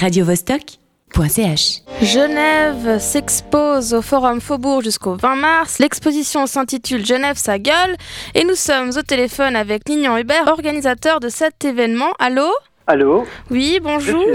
[0.00, 1.82] radiovostok.ch.
[2.00, 5.78] Genève s'expose au Forum Faubourg jusqu'au 20 mars.
[5.78, 7.96] L'exposition s'intitule Genève sa gueule
[8.34, 12.12] et nous sommes au téléphone avec Lignan Hubert, organisateur de cet événement.
[12.18, 12.48] Allô?
[12.92, 14.26] Allô Oui, bonjour.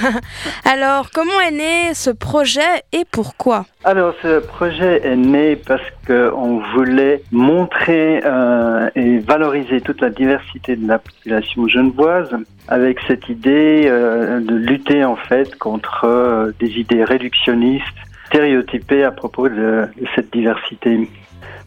[0.64, 6.62] Alors, comment est né ce projet et pourquoi Alors, ce projet est né parce qu'on
[6.74, 12.34] voulait montrer euh, et valoriser toute la diversité de la population genevoise
[12.68, 17.84] avec cette idée euh, de lutter en fait contre euh, des idées réductionnistes,
[18.28, 21.06] stéréotypées à propos de, de cette diversité.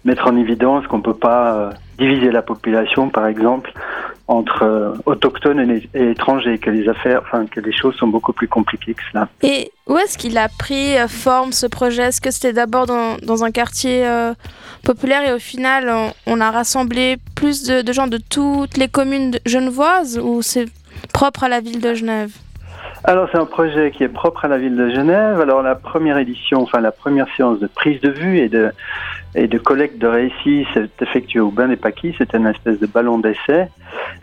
[0.03, 1.69] Mettre en évidence qu'on ne peut pas
[1.99, 3.71] diviser la population, par exemple,
[4.27, 8.47] entre euh, autochtones et, étrangers, que les affaires, enfin que les choses sont beaucoup plus
[8.47, 9.27] compliquées que cela.
[9.41, 12.03] Et où est-ce qu'il a pris euh, forme ce projet?
[12.03, 14.33] Est-ce que c'était d'abord dans, dans, un quartier euh,
[14.85, 15.91] populaire et au final
[16.25, 20.67] on, a rassemblé plus de, de, gens de toutes les communes genevoises ou c'est
[21.13, 22.31] propre à la ville de Genève?
[23.05, 25.41] Alors c'est un projet qui est propre à la ville de Genève.
[25.41, 28.71] Alors la première édition, enfin la première séance de prise de vue et de
[29.35, 32.15] et de collecte de récits s'est effectuée au Bain des Paquis.
[32.17, 33.67] C'était une espèce de ballon d'essai.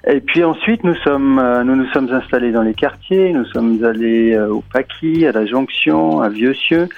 [0.07, 3.33] Et puis ensuite nous sommes euh, nous nous sommes installés dans les quartiers.
[3.33, 6.89] Nous sommes allés euh, au Paquis, à la Jonction, à Vieux-Cieux,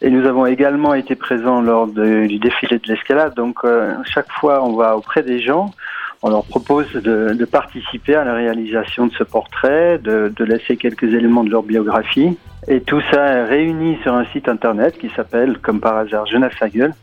[0.00, 3.34] et nous avons également été présents lors du défilé de l'escalade.
[3.34, 5.70] Donc euh, chaque fois on va auprès des gens
[6.24, 11.02] on leur propose de, participer à la réalisation de ce portrait, de, de, laisser quelques
[11.02, 12.38] éléments de leur biographie.
[12.68, 16.52] Et tout ça est réuni sur un site internet qui s'appelle, comme par hasard, Genève
[16.60, 16.94] sa gueule,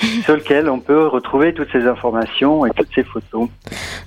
[0.24, 3.48] sur lequel on peut retrouver toutes ces informations et toutes ces photos.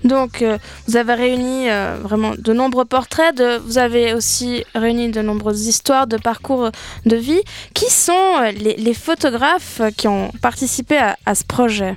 [0.04, 5.12] Donc, euh, vous avez réuni euh, vraiment de nombreux portraits, de, vous avez aussi réuni
[5.12, 6.70] de nombreuses histoires de parcours
[7.06, 7.42] de vie.
[7.74, 11.96] Qui sont euh, les, les photographes qui ont participé à, à ce projet?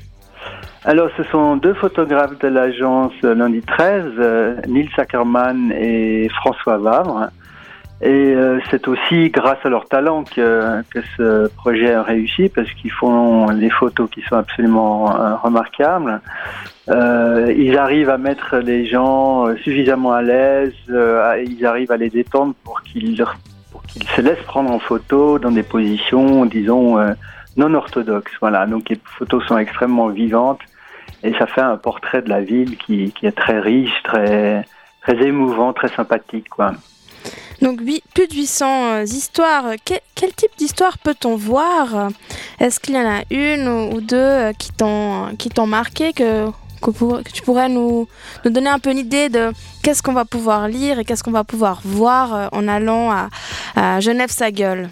[0.88, 7.28] Alors, ce sont deux photographes de l'agence Lundi 13, euh, Nils Ackermann et François Vavre.
[8.02, 12.70] Et euh, c'est aussi grâce à leur talent que, que ce projet a réussi parce
[12.72, 16.20] qu'ils font des photos qui sont absolument euh, remarquables.
[16.90, 22.54] Euh, ils arrivent à mettre les gens suffisamment à l'aise, ils arrivent à les détendre
[22.64, 23.24] pour qu'ils
[23.88, 26.98] qu'ils se laissent prendre en photo dans des positions, disons,
[27.56, 28.32] non orthodoxes.
[28.40, 30.60] Voilà, donc les photos sont extrêmement vivantes
[31.22, 34.64] et ça fait un portrait de la ville qui, qui est très riche, très,
[35.00, 36.48] très émouvant, très sympathique.
[36.50, 36.72] Quoi.
[37.62, 37.80] Donc
[38.14, 39.64] plus de 800 euh, histoires.
[39.84, 42.10] Quel, type d'histoire peut-on voir?
[42.60, 46.48] Est-ce qu'il y en a une ou deux euh, qui t'ont marqué que,
[47.32, 48.08] tu pourrais nous,
[48.44, 49.52] donner un peu une idée de
[49.82, 53.28] qu'est-ce qu'on va pouvoir lire et qu'est-ce qu'on va pouvoir voir euh, en allant à,
[53.74, 54.90] à Genève-sa-gueule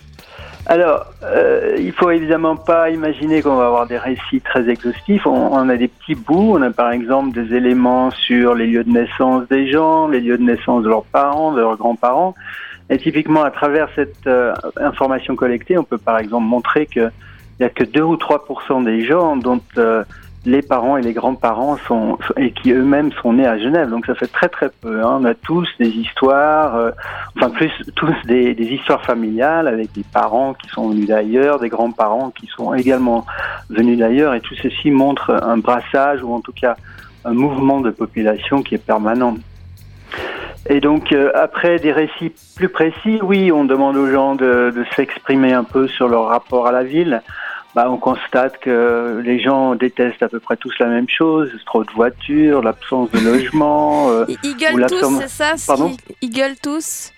[0.67, 5.27] alors, euh, il faut évidemment pas imaginer qu'on va avoir des récits très exhaustifs.
[5.27, 6.55] On, on, a des petits bouts.
[6.57, 10.39] On a par exemple des éléments sur les lieux de naissance des gens, les lieux
[10.39, 12.35] de naissance de leurs parents, de leurs grands-parents.
[12.89, 17.11] Et typiquement, à travers cette euh, information collectée, on peut par exemple montrer qu'il
[17.61, 20.05] n'y a que 2 ou 3% des gens dont euh,
[20.47, 23.89] les parents et les grands-parents sont et qui eux-mêmes sont nés à Genève.
[23.89, 25.03] Donc ça fait très très peu.
[25.03, 25.19] Hein.
[25.21, 26.91] On a tous des histoires, euh,
[27.37, 31.69] enfin plus tous des, des, histoires familiales avec des parents qui sont venus d'ailleurs, des
[31.69, 33.25] grands-parents qui sont également
[33.71, 36.77] venus d'ailleurs, et tout ceci montre un brassage ou en tout cas
[37.25, 39.37] un mouvement de population qui est permanent.
[40.69, 44.85] Et donc euh, après des récits plus précis, oui, on demande aux gens de, de
[44.95, 47.23] s'exprimer un peu sur leur rapport à la ville
[47.75, 51.83] bah, on constate que les gens détestent à peu près tous la même chose, trop
[51.85, 54.09] de voitures, l'absence de logement.
[54.15, 57.13] Euh, ils gueulent tous, c'est ça Pardon Ils gueulent tous?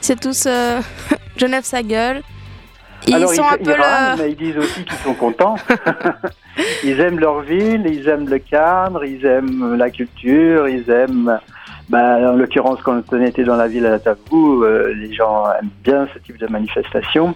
[0.00, 0.80] C'est tous euh,
[1.36, 2.22] Genève sa gueule
[3.06, 5.56] ils Alors, sont ils, un peu mais ils disent aussi qu'ils sont contents.
[6.84, 11.38] ils aiment leur ville, ils aiment le cadre, ils aiment la culture, ils aiment
[11.88, 15.70] bah, en l'occurrence, quand on était dans la ville à Tabou, euh, les gens aiment
[15.82, 17.34] bien ce type de manifestation.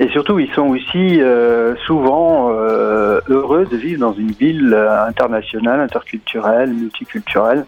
[0.00, 5.80] Et surtout, ils sont aussi euh, souvent euh, heureux de vivre dans une ville internationale,
[5.80, 7.64] interculturelle, multiculturelle.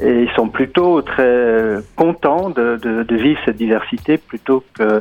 [0.00, 5.00] Et ils sont plutôt très contents de, de, de vivre cette diversité plutôt que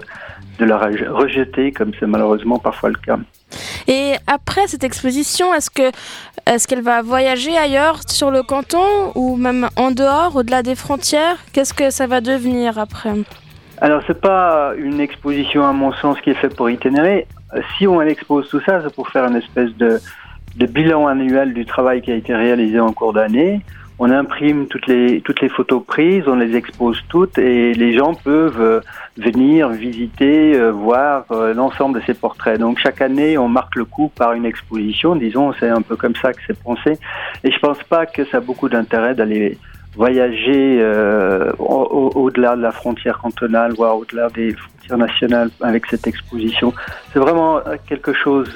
[0.60, 3.20] de la rejeter, comme c'est malheureusement parfois le cas.
[3.88, 5.92] Et après cette exposition, est-ce que
[6.48, 11.38] est-ce qu'elle va voyager ailleurs sur le canton ou même en dehors, au-delà des frontières?
[11.54, 13.12] Qu'est-ce que ça va devenir après?
[13.80, 17.28] Alors c'est pas une exposition à mon sens qui est faite pour itinérer.
[17.78, 20.00] Si on expose tout ça, c'est pour faire une espèce de,
[20.56, 23.62] de bilan annuel du travail qui a été réalisé en cours d'année
[24.00, 28.14] on imprime toutes les toutes les photos prises, on les expose toutes et les gens
[28.14, 28.80] peuvent euh,
[29.18, 32.60] venir visiter, euh, voir euh, l'ensemble de ces portraits.
[32.60, 35.16] Donc chaque année, on marque le coup par une exposition.
[35.16, 37.00] Disons, c'est un peu comme ça que c'est pensé.
[37.44, 39.58] Et je pense pas que ça a beaucoup d'intérêt d'aller
[39.96, 40.80] voyager
[41.58, 46.72] au-delà de la frontière cantonale, voire au-delà des frontières nationales avec cette exposition.
[47.12, 48.52] C'est vraiment quelque chose,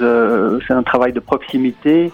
[0.68, 2.12] c'est un travail de proximité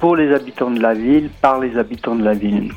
[0.00, 2.72] pour les habitants de la ville, par les habitants de la ville.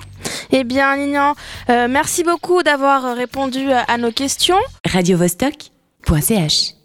[0.52, 1.34] Eh bien, Ninian,
[1.68, 4.60] merci beaucoup d'avoir répondu à nos questions.
[4.86, 5.72] Radio -Vostok
[6.22, 6.83] .ch